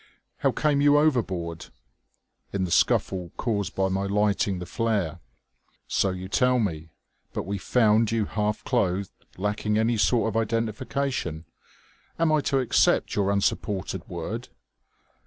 "How 0.37 0.51
came 0.51 0.81
you 0.81 0.97
overboard?" 0.97 1.67
"In 2.51 2.63
the 2.63 2.71
scuffle 2.71 3.31
caused 3.37 3.75
by 3.75 3.87
my 3.89 4.07
lighting 4.07 4.57
the 4.57 4.65
flare." 4.65 5.19
"So 5.87 6.09
you 6.09 6.27
tell 6.27 6.57
me. 6.57 6.89
But 7.33 7.43
we 7.43 7.59
found 7.59 8.11
you 8.11 8.25
half 8.25 8.63
clothed, 8.63 9.11
lacking 9.37 9.77
any 9.77 9.97
sort 9.97 10.29
of 10.29 10.41
identification. 10.41 11.45
Am 12.17 12.31
I 12.31 12.41
to 12.41 12.57
accept 12.57 13.13
your 13.13 13.29
unsupported 13.29 14.07
word?" 14.07 14.47